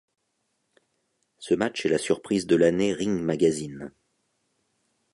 [1.37, 3.91] Ce match est la Surprise de l'année Ring Magazine.